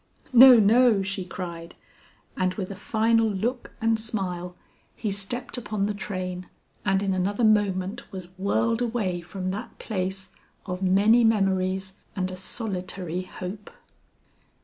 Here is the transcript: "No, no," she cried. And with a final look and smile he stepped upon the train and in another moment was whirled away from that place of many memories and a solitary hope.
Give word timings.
"No, 0.33 0.59
no," 0.59 1.03
she 1.03 1.27
cried. 1.27 1.75
And 2.35 2.55
with 2.55 2.71
a 2.71 2.75
final 2.75 3.29
look 3.29 3.75
and 3.79 3.99
smile 3.99 4.55
he 4.95 5.11
stepped 5.11 5.59
upon 5.59 5.85
the 5.85 5.93
train 5.93 6.49
and 6.83 7.03
in 7.03 7.13
another 7.13 7.43
moment 7.43 8.11
was 8.11 8.29
whirled 8.35 8.81
away 8.81 9.21
from 9.21 9.51
that 9.51 9.77
place 9.77 10.31
of 10.65 10.81
many 10.81 11.23
memories 11.23 11.93
and 12.15 12.31
a 12.31 12.35
solitary 12.35 13.21
hope. 13.21 13.69